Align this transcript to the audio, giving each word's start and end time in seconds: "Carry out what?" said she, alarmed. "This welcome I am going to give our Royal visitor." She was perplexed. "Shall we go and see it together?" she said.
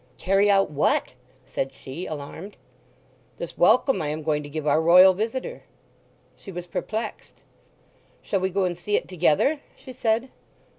"Carry 0.17 0.49
out 0.49 0.71
what?" 0.71 1.13
said 1.45 1.71
she, 1.71 2.07
alarmed. 2.07 2.57
"This 3.37 3.55
welcome 3.55 4.01
I 4.01 4.07
am 4.07 4.23
going 4.23 4.41
to 4.41 4.49
give 4.49 4.65
our 4.65 4.81
Royal 4.81 5.13
visitor." 5.13 5.61
She 6.35 6.51
was 6.51 6.65
perplexed. 6.65 7.43
"Shall 8.23 8.39
we 8.39 8.49
go 8.49 8.63
and 8.63 8.75
see 8.75 8.95
it 8.95 9.07
together?" 9.07 9.59
she 9.75 9.93
said. 9.93 10.31